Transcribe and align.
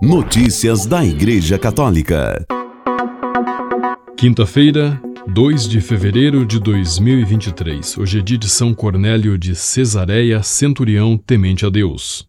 Notícias 0.00 0.86
da 0.86 1.04
Igreja 1.04 1.58
Católica. 1.58 2.46
Quinta-feira, 4.16 5.02
2 5.26 5.68
de 5.68 5.80
fevereiro 5.80 6.46
de 6.46 6.60
2023. 6.60 7.98
Hoje 7.98 8.20
é 8.20 8.22
dia 8.22 8.38
de 8.38 8.48
São 8.48 8.72
Cornélio 8.72 9.36
de 9.36 9.56
Cesareia, 9.56 10.40
centurião 10.40 11.18
temente 11.18 11.66
a 11.66 11.68
Deus. 11.68 12.28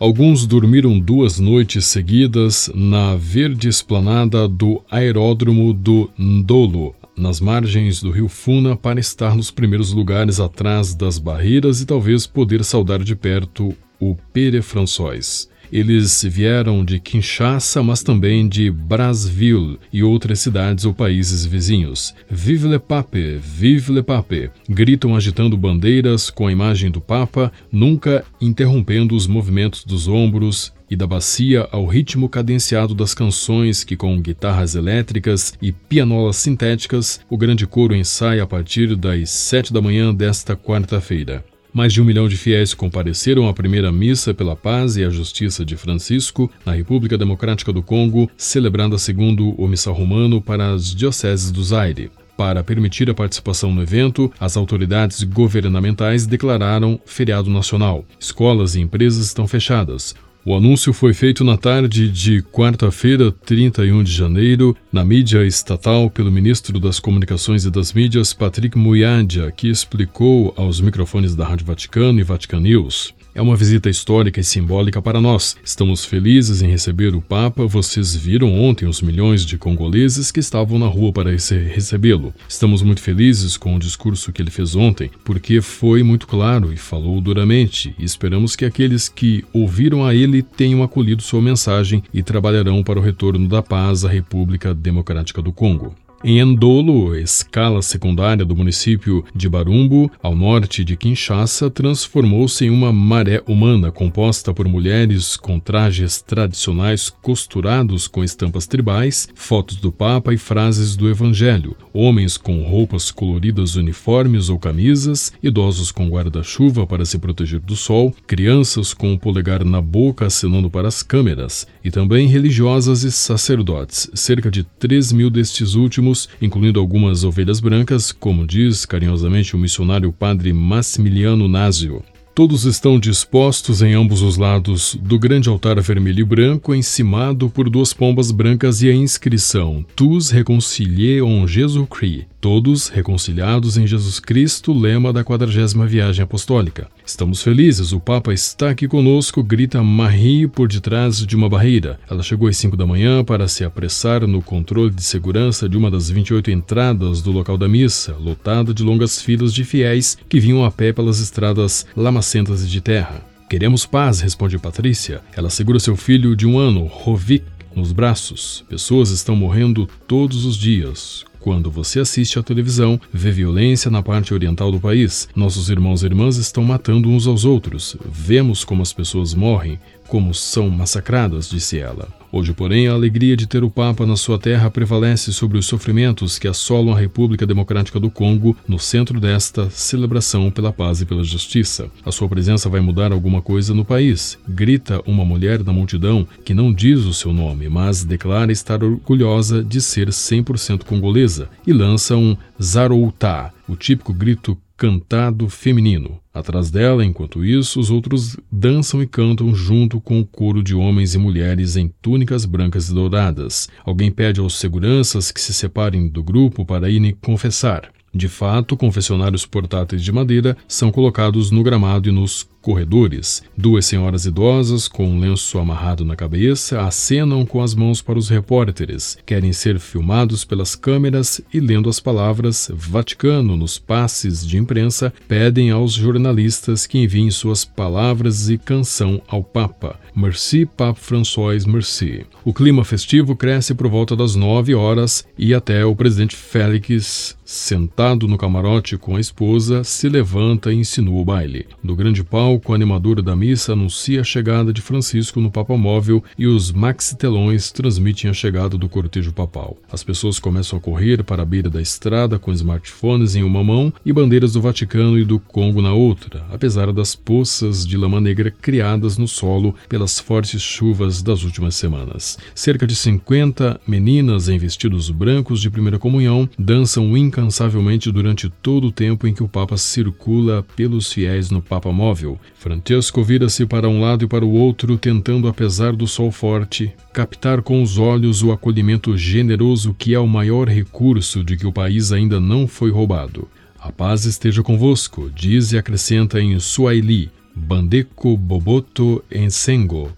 Alguns 0.00 0.44
dormiram 0.44 0.98
duas 0.98 1.38
noites 1.38 1.86
seguidas 1.86 2.68
na 2.74 3.14
verde 3.14 3.68
esplanada 3.68 4.48
do 4.48 4.82
aeródromo 4.90 5.72
do 5.72 6.10
Ndolo, 6.18 6.96
nas 7.16 7.40
margens 7.40 8.02
do 8.02 8.10
rio 8.10 8.28
Funa, 8.28 8.74
para 8.74 8.98
estar 8.98 9.36
nos 9.36 9.52
primeiros 9.52 9.92
lugares 9.92 10.40
atrás 10.40 10.96
das 10.96 11.16
barreiras 11.16 11.80
e 11.80 11.86
talvez 11.86 12.26
poder 12.26 12.64
saudar 12.64 13.04
de 13.04 13.14
perto 13.14 13.72
o 14.00 14.16
Pere 14.32 14.62
François. 14.62 15.48
Eles 15.72 16.22
vieram 16.22 16.84
de 16.84 17.00
Kinshasa, 17.00 17.82
mas 17.82 18.02
também 18.02 18.48
de 18.48 18.70
Brazzaville 18.70 19.78
e 19.92 20.02
outras 20.02 20.38
cidades 20.38 20.84
ou 20.84 20.94
países 20.94 21.44
vizinhos. 21.44 22.14
Vive 22.30 22.68
le 22.68 22.78
pape, 22.78 23.38
vive 23.42 23.92
le 23.92 24.02
pape! 24.02 24.50
Gritam 24.68 25.16
agitando 25.16 25.56
bandeiras 25.56 26.30
com 26.30 26.46
a 26.46 26.52
imagem 26.52 26.90
do 26.90 27.00
Papa, 27.00 27.52
nunca 27.70 28.24
interrompendo 28.40 29.14
os 29.16 29.26
movimentos 29.26 29.84
dos 29.84 30.06
ombros 30.06 30.72
e 30.88 30.94
da 30.94 31.06
bacia 31.06 31.68
ao 31.72 31.84
ritmo 31.84 32.28
cadenciado 32.28 32.94
das 32.94 33.12
canções 33.12 33.82
que, 33.82 33.96
com 33.96 34.20
guitarras 34.20 34.76
elétricas 34.76 35.54
e 35.60 35.72
pianolas 35.72 36.36
sintéticas, 36.36 37.20
o 37.28 37.36
grande 37.36 37.66
coro 37.66 37.94
ensaia 37.94 38.44
a 38.44 38.46
partir 38.46 38.94
das 38.94 39.30
sete 39.30 39.72
da 39.72 39.82
manhã 39.82 40.14
desta 40.14 40.56
quarta-feira. 40.56 41.44
Mais 41.76 41.92
de 41.92 42.00
um 42.00 42.06
milhão 42.06 42.26
de 42.26 42.38
fiéis 42.38 42.72
compareceram 42.72 43.46
à 43.46 43.52
primeira 43.52 43.92
missa 43.92 44.32
pela 44.32 44.56
paz 44.56 44.96
e 44.96 45.04
a 45.04 45.10
justiça 45.10 45.62
de 45.62 45.76
Francisco 45.76 46.50
na 46.64 46.72
República 46.72 47.18
Democrática 47.18 47.70
do 47.70 47.82
Congo, 47.82 48.30
celebrada 48.34 48.96
segundo 48.96 49.50
o 49.60 49.68
missal 49.68 49.92
romano 49.92 50.40
para 50.40 50.70
as 50.70 50.94
dioceses 50.94 51.50
do 51.50 51.62
Zaire. 51.62 52.10
Para 52.34 52.64
permitir 52.64 53.10
a 53.10 53.14
participação 53.14 53.74
no 53.74 53.82
evento, 53.82 54.32
as 54.40 54.56
autoridades 54.56 55.22
governamentais 55.22 56.26
declararam 56.26 56.98
feriado 57.04 57.50
nacional. 57.50 58.06
Escolas 58.18 58.74
e 58.74 58.80
empresas 58.80 59.26
estão 59.26 59.46
fechadas. 59.46 60.14
O 60.48 60.54
anúncio 60.54 60.92
foi 60.92 61.12
feito 61.12 61.42
na 61.42 61.56
tarde 61.56 62.08
de 62.08 62.40
quarta-feira, 62.40 63.32
31 63.32 64.04
de 64.04 64.12
janeiro, 64.12 64.76
na 64.92 65.04
mídia 65.04 65.44
estatal 65.44 66.08
pelo 66.08 66.30
ministro 66.30 66.78
das 66.78 67.00
Comunicações 67.00 67.64
e 67.64 67.70
das 67.70 67.92
Mídias, 67.92 68.32
Patrick 68.32 68.78
Muyadia, 68.78 69.50
que 69.50 69.68
explicou 69.68 70.54
aos 70.56 70.80
microfones 70.80 71.34
da 71.34 71.44
Rádio 71.44 71.66
Vaticano 71.66 72.20
e 72.20 72.22
Vatican 72.22 72.60
News. 72.60 73.12
É 73.36 73.42
uma 73.42 73.54
visita 73.54 73.90
histórica 73.90 74.40
e 74.40 74.44
simbólica 74.44 75.02
para 75.02 75.20
nós. 75.20 75.58
Estamos 75.62 76.06
felizes 76.06 76.62
em 76.62 76.70
receber 76.70 77.14
o 77.14 77.20
Papa. 77.20 77.66
Vocês 77.66 78.16
viram 78.16 78.50
ontem 78.58 78.86
os 78.86 79.02
milhões 79.02 79.44
de 79.44 79.58
congoleses 79.58 80.32
que 80.32 80.40
estavam 80.40 80.78
na 80.78 80.86
rua 80.86 81.12
para 81.12 81.30
recebê-lo. 81.30 82.32
Estamos 82.48 82.80
muito 82.80 83.02
felizes 83.02 83.58
com 83.58 83.76
o 83.76 83.78
discurso 83.78 84.32
que 84.32 84.40
ele 84.40 84.50
fez 84.50 84.74
ontem, 84.74 85.10
porque 85.22 85.60
foi 85.60 86.02
muito 86.02 86.26
claro 86.26 86.72
e 86.72 86.78
falou 86.78 87.20
duramente. 87.20 87.94
E 87.98 88.04
esperamos 88.06 88.56
que 88.56 88.64
aqueles 88.64 89.06
que 89.06 89.44
ouviram 89.52 90.02
a 90.02 90.14
ele 90.14 90.35
tenham 90.42 90.82
acolhido 90.82 91.22
sua 91.22 91.42
mensagem 91.42 92.02
e 92.12 92.22
trabalharão 92.22 92.82
para 92.82 92.98
o 92.98 93.02
retorno 93.02 93.48
da 93.48 93.62
paz 93.62 94.04
à 94.04 94.08
República 94.08 94.74
Democrática 94.74 95.42
do 95.42 95.52
Congo. 95.52 95.94
Em 96.24 96.40
Endolo, 96.40 97.14
escala 97.14 97.82
secundária 97.82 98.42
do 98.42 98.56
município 98.56 99.22
de 99.34 99.50
Barumbo, 99.50 100.10
ao 100.22 100.34
norte 100.34 100.82
de 100.82 100.96
Kinshasa, 100.96 101.68
transformou-se 101.68 102.64
em 102.64 102.70
uma 102.70 102.90
maré 102.90 103.42
humana 103.46 103.92
composta 103.92 104.52
por 104.52 104.66
mulheres 104.66 105.36
com 105.36 105.60
trajes 105.60 106.22
tradicionais 106.22 107.10
costurados 107.10 108.08
com 108.08 108.24
estampas 108.24 108.66
tribais, 108.66 109.28
fotos 109.34 109.76
do 109.76 109.92
Papa 109.92 110.32
e 110.32 110.38
frases 110.38 110.96
do 110.96 111.08
Evangelho, 111.08 111.76
homens 111.92 112.38
com 112.38 112.62
roupas 112.62 113.10
coloridas 113.10 113.76
uniformes 113.76 114.48
ou 114.48 114.58
camisas, 114.58 115.32
idosos 115.42 115.92
com 115.92 116.08
guarda-chuva 116.08 116.86
para 116.86 117.04
se 117.04 117.18
proteger 117.18 117.60
do 117.60 117.76
sol, 117.76 118.12
crianças 118.26 118.94
com 118.94 119.12
o 119.12 119.18
polegar 119.18 119.62
na 119.64 119.82
boca 119.82 120.26
acenando 120.26 120.70
para 120.70 120.88
as 120.88 121.02
câmeras, 121.02 121.66
e 121.84 121.90
também 121.90 122.26
religiosas 122.26 123.02
e 123.02 123.12
sacerdotes, 123.12 124.10
cerca 124.14 124.50
de 124.50 124.64
3 124.64 125.12
mil 125.12 125.28
destes 125.28 125.74
últimos 125.74 126.05
incluindo 126.40 126.80
algumas 126.80 127.24
ovelhas 127.24 127.60
brancas, 127.60 128.12
como 128.12 128.46
diz 128.46 128.84
carinhosamente 128.84 129.54
o 129.56 129.58
missionário 129.58 130.12
padre 130.12 130.52
Massimiliano 130.52 131.48
Nasio. 131.48 132.02
Todos 132.36 132.66
estão 132.66 133.00
dispostos 133.00 133.80
em 133.80 133.94
ambos 133.94 134.20
os 134.20 134.36
lados 134.36 134.94
do 135.00 135.18
grande 135.18 135.48
altar 135.48 135.80
vermelho 135.80 136.20
e 136.20 136.22
branco, 136.24 136.74
encimado 136.74 137.48
por 137.48 137.70
duas 137.70 137.94
pombas 137.94 138.30
brancas 138.30 138.82
e 138.82 138.90
a 138.90 138.94
inscrição 138.94 139.82
Tous 139.96 140.28
reconciliés 140.28 141.22
en 141.22 141.46
Jésus-Christ. 141.46 142.26
Todos 142.38 142.88
reconciliados 142.88 143.78
em 143.78 143.86
Jesus 143.86 144.20
Cristo, 144.20 144.72
lema 144.72 145.12
da 145.12 145.24
quadragésima 145.24 145.86
viagem 145.86 146.22
apostólica. 146.22 146.88
Estamos 147.04 147.42
felizes, 147.42 147.92
o 147.92 147.98
Papa 147.98 148.32
está 148.32 148.70
aqui 148.70 148.86
conosco, 148.86 149.42
grita 149.42 149.82
Marie 149.82 150.46
por 150.46 150.68
detrás 150.68 151.26
de 151.26 151.34
uma 151.34 151.48
barreira. 151.48 151.98
Ela 152.08 152.22
chegou 152.22 152.46
às 152.46 152.56
5 152.56 152.76
da 152.76 152.86
manhã 152.86 153.24
para 153.24 153.48
se 153.48 153.64
apressar 153.64 154.26
no 154.28 154.42
controle 154.42 154.90
de 154.90 155.02
segurança 155.02 155.68
de 155.68 155.76
uma 155.76 155.90
das 155.90 156.08
28 156.08 156.50
entradas 156.50 157.20
do 157.20 157.32
local 157.32 157.58
da 157.58 157.66
missa, 157.66 158.14
lotada 158.20 158.72
de 158.72 158.84
longas 158.84 159.20
filas 159.20 159.52
de 159.52 159.64
fiéis 159.64 160.16
que 160.28 160.38
vinham 160.38 160.64
a 160.64 160.70
pé 160.70 160.92
pelas 160.92 161.18
estradas 161.18 161.84
lamacentas 161.96 162.25
e 162.34 162.66
de 162.66 162.80
terra. 162.80 163.22
Queremos 163.48 163.86
paz, 163.86 164.20
responde 164.20 164.58
Patrícia. 164.58 165.20
Ela 165.36 165.48
segura 165.48 165.78
seu 165.78 165.96
filho 165.96 166.34
de 166.34 166.46
um 166.46 166.58
ano, 166.58 166.84
Rovik, 166.84 167.44
nos 167.74 167.92
braços. 167.92 168.64
Pessoas 168.68 169.10
estão 169.10 169.36
morrendo 169.36 169.88
todos 170.08 170.44
os 170.44 170.56
dias. 170.56 171.24
Quando 171.38 171.70
você 171.70 172.00
assiste 172.00 172.40
à 172.40 172.42
televisão, 172.42 173.00
vê 173.12 173.30
violência 173.30 173.88
na 173.88 174.02
parte 174.02 174.34
oriental 174.34 174.72
do 174.72 174.80
país. 174.80 175.28
Nossos 175.36 175.70
irmãos 175.70 176.02
e 176.02 176.06
irmãs 176.06 176.38
estão 176.38 176.64
matando 176.64 177.08
uns 177.08 177.28
aos 177.28 177.44
outros. 177.44 177.96
Vemos 178.04 178.64
como 178.64 178.82
as 178.82 178.92
pessoas 178.92 179.32
morrem, 179.32 179.78
como 180.06 180.34
são 180.34 180.70
massacradas, 180.70 181.48
disse 181.48 181.78
ela. 181.78 182.08
Hoje, 182.32 182.52
porém, 182.52 182.88
a 182.88 182.92
alegria 182.92 183.36
de 183.36 183.46
ter 183.46 183.64
o 183.64 183.70
Papa 183.70 184.04
na 184.04 184.16
sua 184.16 184.38
terra 184.38 184.70
prevalece 184.70 185.32
sobre 185.32 185.56
os 185.56 185.66
sofrimentos 185.66 186.38
que 186.38 186.46
assolam 186.48 186.94
a 186.94 186.98
República 186.98 187.46
Democrática 187.46 187.98
do 187.98 188.10
Congo 188.10 188.56
no 188.68 188.78
centro 188.78 189.18
desta 189.18 189.70
celebração 189.70 190.50
pela 190.50 190.72
paz 190.72 191.00
e 191.00 191.06
pela 191.06 191.24
justiça. 191.24 191.88
A 192.04 192.12
sua 192.12 192.28
presença 192.28 192.68
vai 192.68 192.80
mudar 192.80 193.12
alguma 193.12 193.40
coisa 193.40 193.72
no 193.72 193.84
país, 193.84 194.38
grita 194.46 195.00
uma 195.06 195.24
mulher 195.24 195.62
da 195.62 195.72
multidão 195.72 196.26
que 196.44 196.52
não 196.52 196.72
diz 196.72 197.00
o 197.04 197.14
seu 197.14 197.32
nome, 197.32 197.68
mas 197.68 198.04
declara 198.04 198.52
estar 198.52 198.82
orgulhosa 198.82 199.64
de 199.64 199.80
ser 199.80 200.08
100% 200.08 200.84
congolesa 200.84 201.48
e 201.66 201.72
lança 201.72 202.16
um 202.16 202.36
Zaroutá, 202.62 203.52
o 203.68 203.76
típico 203.76 204.12
grito 204.12 204.58
cantado 204.76 205.48
feminino. 205.48 206.20
Atrás 206.36 206.70
dela, 206.70 207.02
enquanto 207.02 207.42
isso, 207.42 207.80
os 207.80 207.90
outros 207.90 208.36
dançam 208.52 209.02
e 209.02 209.06
cantam 209.06 209.54
junto 209.54 209.98
com 209.98 210.20
o 210.20 210.26
coro 210.26 210.62
de 210.62 210.74
homens 210.74 211.14
e 211.14 211.18
mulheres 211.18 211.76
em 211.76 211.90
túnicas 212.02 212.44
brancas 212.44 212.90
e 212.90 212.94
douradas. 212.94 213.70
Alguém 213.82 214.10
pede 214.10 214.38
aos 214.38 214.58
seguranças 214.58 215.32
que 215.32 215.40
se 215.40 215.54
separem 215.54 216.06
do 216.06 216.22
grupo 216.22 216.62
para 216.62 216.90
irem 216.90 217.16
confessar. 217.22 217.90
De 218.14 218.28
fato, 218.28 218.76
confessionários 218.76 219.46
portáteis 219.46 220.02
de 220.02 220.12
madeira 220.12 220.54
são 220.68 220.92
colocados 220.92 221.50
no 221.50 221.62
gramado 221.62 222.06
e 222.06 222.12
nos 222.12 222.46
corredores. 222.66 223.44
Duas 223.56 223.86
senhoras 223.86 224.26
idosas, 224.26 224.88
com 224.88 225.06
um 225.06 225.20
lenço 225.20 225.56
amarrado 225.56 226.04
na 226.04 226.16
cabeça, 226.16 226.80
acenam 226.80 227.46
com 227.46 227.62
as 227.62 227.76
mãos 227.76 228.02
para 228.02 228.18
os 228.18 228.28
repórteres. 228.28 229.16
Querem 229.24 229.52
ser 229.52 229.78
filmados 229.78 230.44
pelas 230.44 230.74
câmeras 230.74 231.40
e, 231.54 231.60
lendo 231.60 231.88
as 231.88 232.00
palavras 232.00 232.68
Vaticano 232.74 233.56
nos 233.56 233.78
passes 233.78 234.44
de 234.44 234.58
imprensa, 234.58 235.14
pedem 235.28 235.70
aos 235.70 235.92
jornalistas 235.92 236.88
que 236.88 236.98
enviem 236.98 237.30
suas 237.30 237.64
palavras 237.64 238.50
e 238.50 238.58
canção 238.58 239.22
ao 239.28 239.44
Papa. 239.44 240.00
Merci, 240.16 240.66
Pape 240.66 240.98
François, 240.98 241.66
merci. 241.66 242.24
O 242.42 242.52
clima 242.52 242.84
festivo 242.84 243.36
cresce 243.36 243.74
por 243.74 243.86
volta 243.86 244.16
das 244.16 244.34
nove 244.34 244.74
horas 244.74 245.26
e 245.38 245.52
até 245.52 245.84
o 245.84 245.94
presidente 245.94 246.34
Félix, 246.34 247.36
sentado 247.44 248.26
no 248.26 248.38
camarote 248.38 248.96
com 248.96 249.16
a 249.16 249.20
esposa, 249.20 249.84
se 249.84 250.08
levanta 250.08 250.72
e 250.72 250.76
insinua 250.76 251.20
o 251.20 251.24
baile. 251.24 251.66
Do 251.84 251.94
grande 251.94 252.24
palco, 252.24 252.55
palco 252.56 252.72
animador 252.72 253.20
da 253.20 253.36
missa 253.36 253.74
anuncia 253.74 254.22
a 254.22 254.24
chegada 254.24 254.72
de 254.72 254.80
Francisco 254.80 255.40
no 255.40 255.50
papamóvel 255.50 256.24
e 256.38 256.46
os 256.46 256.72
maxi-telões 256.72 257.70
transmitem 257.70 258.30
a 258.30 258.34
chegada 258.34 258.78
do 258.78 258.88
cortejo 258.88 259.30
papal. 259.30 259.76
As 259.92 260.02
pessoas 260.02 260.38
começam 260.38 260.78
a 260.78 260.80
correr 260.80 261.22
para 261.22 261.42
a 261.42 261.44
beira 261.44 261.68
da 261.68 261.82
estrada 261.82 262.38
com 262.38 262.52
smartphones 262.52 263.36
em 263.36 263.42
uma 263.42 263.62
mão 263.62 263.92
e 264.04 264.12
bandeiras 264.12 264.54
do 264.54 264.60
Vaticano 264.60 265.18
e 265.18 265.24
do 265.24 265.38
Congo 265.38 265.82
na 265.82 265.92
outra, 265.92 266.46
apesar 266.50 266.92
das 266.92 267.14
poças 267.14 267.86
de 267.86 267.96
lama 267.96 268.20
negra 268.20 268.50
criadas 268.50 269.18
no 269.18 269.28
solo 269.28 269.74
pelas 269.86 270.18
fortes 270.18 270.62
chuvas 270.62 271.22
das 271.22 271.44
últimas 271.44 271.74
semanas. 271.74 272.38
Cerca 272.54 272.86
de 272.86 272.96
50 272.96 273.80
meninas 273.86 274.48
em 274.48 274.56
vestidos 274.56 275.10
brancos 275.10 275.60
de 275.60 275.68
primeira 275.68 275.98
comunhão 275.98 276.48
dançam 276.58 277.16
incansavelmente 277.16 278.10
durante 278.10 278.48
todo 278.48 278.86
o 278.86 278.92
tempo 278.92 279.26
em 279.26 279.34
que 279.34 279.42
o 279.42 279.48
Papa 279.48 279.76
circula 279.76 280.64
pelos 280.74 281.12
fiéis 281.12 281.50
no 281.50 281.60
Papa 281.60 281.92
Móvel, 281.92 282.40
Francesco 282.54 283.22
vira-se 283.22 283.66
para 283.66 283.88
um 283.88 284.00
lado 284.00 284.24
e 284.24 284.28
para 284.28 284.44
o 284.44 284.52
outro, 284.52 284.96
tentando, 284.96 285.48
apesar 285.48 285.94
do 285.94 286.06
sol 286.06 286.32
forte, 286.32 286.92
captar 287.12 287.62
com 287.62 287.82
os 287.82 287.98
olhos 287.98 288.42
o 288.42 288.52
acolhimento 288.52 289.16
generoso 289.16 289.94
que 289.94 290.14
é 290.14 290.18
o 290.18 290.26
maior 290.26 290.68
recurso 290.68 291.44
de 291.44 291.56
que 291.56 291.66
o 291.66 291.72
país 291.72 292.12
ainda 292.12 292.40
não 292.40 292.66
foi 292.66 292.90
roubado. 292.90 293.48
A 293.78 293.92
paz 293.92 294.24
esteja 294.24 294.62
convosco, 294.62 295.30
diz 295.34 295.72
e 295.72 295.78
acrescenta 295.78 296.40
em 296.40 296.58
Swahili, 296.58 297.30
Bandeko 297.54 298.36
Boboto 298.36 299.22
Ensengo. 299.30 300.10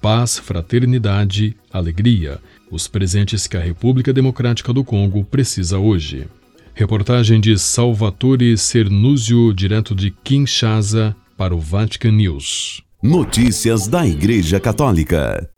Paz, 0.00 0.38
fraternidade, 0.38 1.56
alegria, 1.72 2.40
os 2.70 2.88
presentes 2.88 3.46
que 3.46 3.56
a 3.56 3.60
República 3.60 4.12
Democrática 4.12 4.72
do 4.72 4.82
Congo 4.82 5.22
precisa 5.24 5.78
hoje. 5.78 6.26
Reportagem 6.74 7.40
de 7.40 7.56
Salvatore 7.58 8.56
Cernúzio, 8.56 9.52
direto 9.52 9.94
de 9.94 10.10
Kinshasa, 10.10 11.14
para 11.36 11.54
o 11.54 11.58
Vatican 11.58 12.12
News. 12.12 12.82
Notícias 13.02 13.88
da 13.88 14.06
Igreja 14.06 14.60
Católica. 14.60 15.48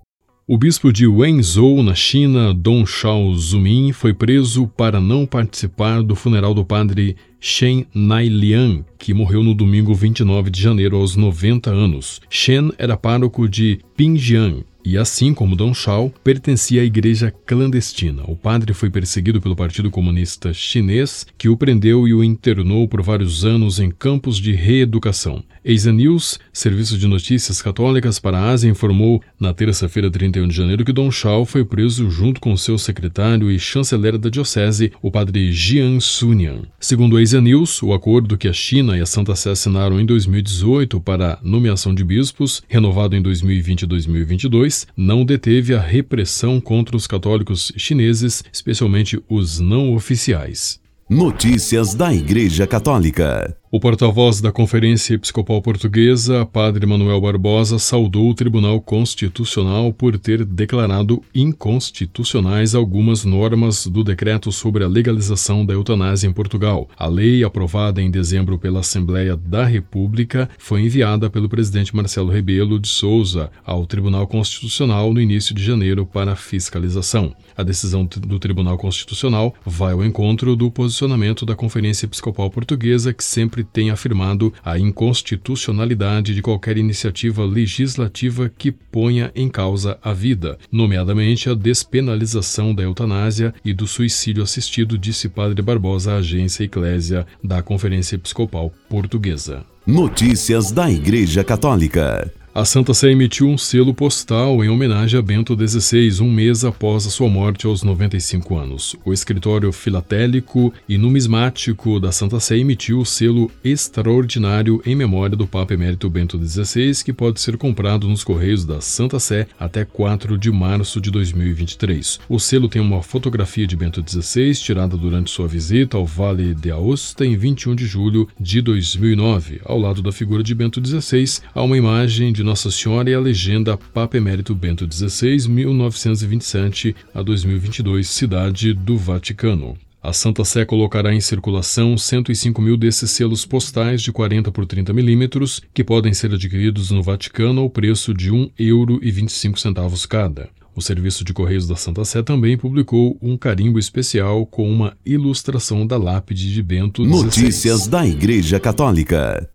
O 0.47 0.59
bispo 0.59 0.93
de 0.93 1.07
Wenzhou, 1.07 1.83
na 1.83 1.95
China, 1.95 2.53
Dong 2.53 2.87
Shao 2.87 3.35
Zumin, 3.35 3.93
foi 3.93 4.13
preso 4.13 4.67
para 4.67 5.01
não 5.01 5.25
participar 5.25 6.03
do 6.03 6.15
funeral 6.15 6.53
do 6.53 6.65
padre 6.65 7.17
Shen 7.41 7.87
Nailian, 7.95 8.85
que 8.99 9.15
morreu 9.15 9.43
no 9.43 9.55
domingo 9.55 9.95
29 9.95 10.51
de 10.51 10.61
janeiro 10.61 10.99
aos 10.99 11.17
90 11.17 11.71
anos. 11.71 12.21
Shen 12.29 12.73
era 12.77 12.95
pároco 12.95 13.49
de 13.49 13.81
Pingjiang 13.97 14.65
e, 14.85 14.99
assim 14.99 15.33
como 15.33 15.57
Dong 15.57 15.75
Shao, 15.75 16.13
pertencia 16.23 16.83
à 16.83 16.85
igreja 16.85 17.33
clandestina. 17.47 18.23
O 18.29 18.37
padre 18.37 18.75
foi 18.75 18.91
perseguido 18.91 19.41
pelo 19.41 19.57
Partido 19.57 19.91
Comunista 19.91 20.53
Chinês, 20.53 21.27
que 21.39 21.49
o 21.49 21.57
prendeu 21.57 22.07
e 22.07 22.13
o 22.13 22.23
internou 22.23 22.87
por 22.87 23.01
vários 23.01 23.47
anos 23.47 23.81
em 23.81 23.91
campos 23.91 24.37
de 24.37 24.53
reeducação. 24.53 25.43
Asia 25.67 25.93
News, 25.93 26.39
serviço 26.53 26.99
de 26.99 27.07
notícias 27.07 27.63
católicas 27.63 28.19
para 28.19 28.39
a 28.39 28.51
Ásia, 28.51 28.71
informou 28.71 29.23
na 29.41 29.55
terça-feira, 29.55 30.11
31 30.11 30.47
de 30.47 30.55
janeiro, 30.55 30.85
que 30.85 30.93
Dong 30.93 31.11
Shao 31.11 31.47
foi 31.47 31.65
preso 31.65 32.11
junto 32.11 32.39
com 32.39 32.55
seu 32.55 32.77
secretário 32.77 33.51
e 33.51 33.59
chanceler 33.59 34.19
da 34.19 34.29
diocese, 34.29 34.93
o 35.01 35.11
padre 35.11 35.51
Jian 35.53 36.01
Sunian. 36.01 36.65
Segundo 36.79 37.17
Asia 37.17 37.41
News, 37.41 37.83
o 37.83 37.95
acordo 37.95 38.37
que 38.37 38.47
a 38.47 38.53
China 38.53 38.99
e 38.99 39.01
a 39.01 39.07
Santa 39.07 39.35
Sé 39.35 39.53
assinaram 39.53 39.99
em 39.99 40.05
2018 40.05 41.01
para 41.01 41.35
a 41.35 41.39
nomeação 41.43 41.95
de 41.95 42.05
bispos, 42.05 42.63
renovado 42.69 43.17
em 43.17 43.23
2020 43.23 43.83
e 43.83 43.87
2022, 43.87 44.87
não 44.95 45.25
deteve 45.25 45.75
a 45.75 45.81
repressão 45.81 46.61
contra 46.61 46.95
os 46.95 47.07
católicos 47.07 47.73
chineses, 47.75 48.45
especialmente 48.53 49.19
os 49.31 49.61
não 49.61 49.95
oficiais. 49.95 50.79
Notícias 51.09 51.95
da 51.95 52.15
Igreja 52.15 52.67
Católica. 52.67 53.57
O 53.75 53.81
porta-voz 53.81 54.41
da 54.41 54.53
Conferência 54.53 55.15
Episcopal 55.15 55.61
Portuguesa, 55.61 56.47
Padre 56.47 56.87
Manuel 56.87 57.21
Barbosa, 57.21 57.77
saudou 57.77 58.31
o 58.31 58.35
Tribunal 58.35 58.81
Constitucional 58.81 59.93
por 59.93 60.17
ter 60.17 60.45
declarado 60.45 61.21
inconstitucionais 61.35 62.77
algumas 62.77 63.25
normas 63.25 63.89
do 63.89 64.05
decreto 64.05 64.53
sobre 64.53 64.85
a 64.85 64.87
legalização 64.87 65.67
da 65.67 65.75
eutanásia 65.75 66.29
em 66.29 66.33
Portugal. 66.33 66.89
A 66.97 67.09
lei, 67.09 67.43
aprovada 67.43 68.01
em 68.01 68.13
dezembro 68.13 68.61
pela 68.61 68.79
Assembleia 68.79 69.37
da 69.37 69.65
República, 69.65 70.49
foi 70.57 70.83
enviada 70.83 71.29
pelo 71.29 71.49
presidente 71.49 71.97
Marcelo 71.97 72.31
Rebelo 72.31 72.79
de 72.79 72.87
Souza 72.87 73.51
ao 73.67 73.85
Tribunal 73.87 74.29
Constitucional 74.29 75.13
no 75.13 75.21
início 75.21 75.53
de 75.53 75.65
janeiro 75.65 76.07
para 76.07 76.37
fiscalização. 76.37 77.35
A 77.57 77.65
decisão 77.65 78.05
do 78.05 78.39
Tribunal 78.39 78.79
Constitucional 78.79 79.53
vai 79.67 79.95
ao 79.95 80.05
encontro 80.05 80.55
do 80.55 80.71
posicionamento 80.71 81.45
da 81.45 81.57
Conferência 81.57 82.07
Episcopal 82.07 82.49
Portuguesa, 82.51 83.13
que 83.13 83.25
sempre 83.25 83.64
tem 83.65 83.91
afirmado 83.91 84.53
a 84.65 84.79
inconstitucionalidade 84.79 86.35
de 86.35 86.43
qualquer 86.43 86.77
iniciativa 86.77 87.45
legislativa 87.45 88.51
que 88.57 88.71
ponha 88.71 89.33
em 89.35 89.49
causa 89.49 89.99
a 90.03 90.13
vida, 90.13 90.59
nomeadamente 90.71 91.49
a 91.49 91.55
despenalização 91.55 92.75
da 92.75 92.83
eutanásia 92.83 93.55
e 93.65 93.73
do 93.73 93.87
suicídio 93.87 94.43
assistido, 94.43 94.99
disse 94.99 95.29
Padre 95.29 95.63
Barbosa 95.63 96.13
à 96.13 96.17
agência 96.17 96.65
Eclésia 96.65 97.27
da 97.43 97.63
Conferência 97.63 98.17
Episcopal 98.17 98.73
Portuguesa. 98.89 99.65
Notícias 99.87 100.71
da 100.71 100.91
Igreja 100.91 101.43
Católica. 101.45 102.44
A 102.57 102.65
Santa 102.65 102.95
Sé 102.95 103.11
emitiu 103.11 103.49
um 103.49 103.59
selo 103.59 103.93
postal 103.93 104.65
em 104.65 104.69
homenagem 104.69 105.19
a 105.19 105.23
Bento 105.23 105.57
XVI, 105.59 106.23
um 106.23 106.31
mês 106.31 106.65
após 106.65 107.05
a 107.05 107.11
sua 107.11 107.29
morte 107.29 107.67
aos 107.67 107.83
95 107.83 108.57
anos. 108.57 108.95
O 109.05 109.13
escritório 109.13 109.73
filatélico 109.73 110.73
e 110.89 110.97
numismático 110.97 111.99
da 111.99 112.13
Santa 112.13 112.39
Sé 112.39 112.57
emitiu 112.57 113.01
o 113.01 113.05
selo 113.05 113.51
extraordinário 113.65 114.81
em 114.87 114.95
memória 114.95 115.37
do 115.37 115.49
Papa 115.49 115.75
Emérito 115.75 116.09
Bento 116.09 116.39
XVI, 116.39 117.03
que 117.05 117.13
pode 117.13 117.41
ser 117.41 117.57
comprado 117.57 118.07
nos 118.07 118.23
Correios 118.23 118.65
da 118.65 118.81
Santa 118.81 119.19
Sé 119.19 119.49
até 119.59 119.85
4 119.85 120.39
de 120.39 120.53
março 120.53 121.01
de 121.01 121.11
2023. 121.11 122.21
O 122.29 122.39
selo 122.39 122.69
tem 122.69 122.81
uma 122.81 123.03
fotografia 123.03 123.67
de 123.67 123.75
Bento 123.75 124.01
XVI, 124.09 124.55
tirada 124.55 124.97
durante 124.97 125.29
sua 125.29 125.49
visita 125.49 125.97
ao 125.97 126.07
Vale 126.07 126.55
de 126.55 126.71
Aosta 126.71 127.27
em 127.27 127.37
21 127.37 127.75
de 127.75 127.85
julho 127.85 128.29
de 128.39 128.63
2009. 128.63 129.61
Ao 129.65 129.77
lado 129.77 130.01
da 130.01 130.13
figura 130.13 130.45
de 130.45 130.55
Bento 130.55 130.81
XVI, 130.81 131.43
há 131.53 131.61
uma 131.61 131.77
imagem 131.77 132.33
de 132.33 132.44
nossa 132.45 132.71
Senhora 132.71 133.11
e 133.11 133.15
a 133.15 133.19
legenda 133.19 133.77
Papa 133.77 134.17
Emérito 134.17 134.55
Bento 134.55 134.87
XVI, 134.89 135.49
1927 135.49 136.95
a 137.15 137.23
2022, 137.23 138.07
Cidade 138.07 138.73
do 138.75 138.97
Vaticano. 138.97 139.77
A 140.03 140.13
Santa 140.13 140.45
Sé 140.45 140.67
colocará 140.67 141.15
em 141.15 141.21
circulação 141.21 141.97
105 141.97 142.61
mil 142.61 142.77
desses 142.77 143.11
selos 143.11 143.47
postais 143.47 144.03
de 144.03 144.13
40 144.13 144.53
por 144.53 144.67
30 144.67 144.93
milímetros, 144.93 145.63
que 145.73 145.83
podem 145.83 146.13
ser 146.13 146.35
adquiridos 146.35 146.91
no 146.91 147.03
Vaticano 147.03 147.63
ao 147.63 147.71
preço 147.71 148.13
de 148.13 148.31
R$ 148.31 148.53
1,25 148.61 150.07
cada. 150.07 150.51
O 150.77 150.83
Serviço 150.83 151.25
de 151.25 151.33
Correios 151.33 151.67
da 151.67 151.77
Santa 151.77 152.05
Sé 152.05 152.23
também 152.23 152.59
publicou 152.59 153.17
um 153.23 153.39
carimbo 153.39 153.79
especial 153.79 154.45
com 154.45 154.71
uma 154.71 154.95
ilustração 155.07 155.87
da 155.87 155.97
lápide 155.97 156.53
de 156.53 156.63
Bento 156.63 157.03
XVI. 157.03 157.23
Notícias 157.25 157.87
da 157.87 158.07
Igreja 158.07 158.61
Católica. 158.61 159.54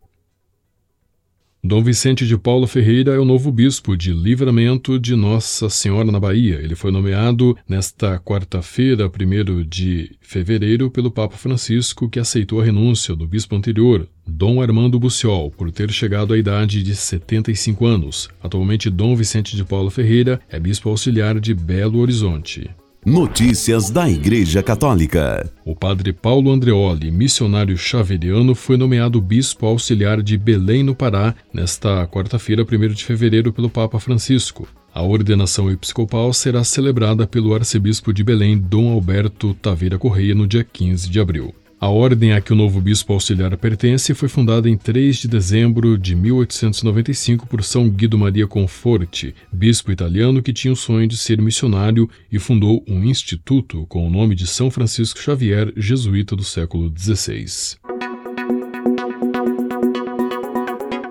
Dom 1.62 1.84
Vicente 1.84 2.26
de 2.26 2.38
Paula 2.38 2.66
Ferreira 2.68 3.14
é 3.14 3.20
o 3.20 3.26
novo 3.26 3.52
bispo 3.52 3.98
de 3.98 4.14
Livramento 4.14 4.98
de 4.98 5.14
Nossa 5.14 5.70
Senhora 5.70 6.10
na 6.10 6.18
Bahia. 6.18 6.56
Ele 6.56 6.74
foi 6.74 6.90
nomeado 6.90 7.56
nesta 7.68 8.18
quarta-feira, 8.18 9.08
1 9.08 9.68
de 9.68 10.10
fevereiro, 10.22 10.90
pelo 10.90 11.12
Papa 11.12 11.36
Francisco, 11.36 12.08
que 12.08 12.18
aceitou 12.18 12.62
a 12.62 12.64
renúncia 12.64 13.14
do 13.14 13.28
bispo 13.28 13.58
anterior, 13.58 14.08
Dom 14.26 14.62
Armando 14.62 14.98
Buciol, 14.98 15.52
por 15.52 15.70
ter 15.70 15.92
chegado 15.92 16.34
à 16.34 16.38
idade 16.38 16.82
de 16.82 16.96
75 16.96 17.86
anos. 17.86 18.30
Atualmente, 18.42 18.90
Dom 18.90 19.14
Vicente 19.14 19.58
de 19.58 19.66
Paula 19.66 19.92
Ferreira 19.92 20.40
é 20.50 20.58
bispo 20.62 20.88
auxiliar 20.88 21.42
de 21.42 21.54
Belo 21.54 22.00
Horizonte. 22.00 22.70
Notícias 23.06 23.90
da 23.90 24.10
Igreja 24.10 24.62
Católica. 24.62 25.50
O 25.64 25.74
padre 25.74 26.12
Paulo 26.12 26.52
Andreoli, 26.52 27.10
missionário 27.10 27.78
xaveriano, 27.78 28.54
foi 28.54 28.76
nomeado 28.76 29.22
bispo 29.22 29.66
auxiliar 29.66 30.22
de 30.22 30.38
Belém, 30.38 30.84
no 30.84 30.94
Pará, 30.94 31.34
nesta 31.54 32.06
quarta-feira, 32.08 32.64
1 32.64 32.94
de 32.94 33.06
fevereiro, 33.06 33.54
pelo 33.54 33.70
Papa 33.70 34.02
Francisco. 34.02 34.68
A 34.94 35.02
ordenação 35.02 35.72
episcopal 35.72 36.34
será 36.34 36.62
celebrada 36.66 37.26
pelo 37.26 37.54
arcebispo 37.54 38.12
de 38.12 38.22
Belém, 38.22 38.58
Dom 38.58 38.92
Alberto 38.92 39.54
Taveira 39.54 39.98
Correia, 39.98 40.36
no 40.36 40.46
dia 40.46 40.66
15 40.66 41.10
de 41.10 41.22
abril. 41.22 41.56
A 41.82 41.88
ordem 41.88 42.34
a 42.34 42.42
que 42.42 42.52
o 42.52 42.56
novo 42.58 42.82
bispo 42.82 43.14
auxiliar 43.14 43.56
pertence 43.56 44.14
foi 44.14 44.28
fundada 44.28 44.70
em 44.70 44.76
3 44.76 45.16
de 45.16 45.30
dezembro 45.30 45.98
de 45.98 46.14
1895 46.14 47.48
por 47.48 47.64
São 47.64 47.90
Guido 47.90 48.18
Maria 48.18 48.46
Conforti, 48.46 49.34
bispo 49.50 49.90
italiano 49.90 50.44
que 50.44 50.52
tinha 50.52 50.74
o 50.74 50.76
sonho 50.76 51.08
de 51.08 51.16
ser 51.16 51.42
missionário 51.42 52.10
e 52.30 52.38
fundou 52.38 52.84
um 52.86 53.06
instituto 53.06 53.86
com 53.88 54.06
o 54.06 54.10
nome 54.10 54.36
de 54.36 54.46
São 54.46 54.70
Francisco 54.70 55.22
Xavier, 55.22 55.72
jesuíta 55.78 56.36
do 56.36 56.44
século 56.44 56.92
XVI. 56.94 57.78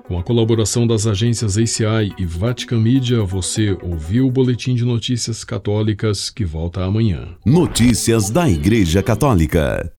Com 0.06 0.18
a 0.18 0.22
colaboração 0.22 0.87
das 0.87 1.06
agências 1.06 1.56
ACI 1.56 2.12
e 2.18 2.26
Vatican 2.26 2.80
Media, 2.80 3.22
você 3.22 3.75
ouviu 3.82 4.26
o 4.26 4.30
Boletim 4.30 4.75
de 4.75 4.84
Notícias 4.84 5.44
Católicas 5.44 6.28
que 6.28 6.44
volta 6.44 6.84
amanhã. 6.84 7.28
Notícias 7.42 8.28
da 8.28 8.46
Igreja 8.50 9.02
Católica. 9.02 9.90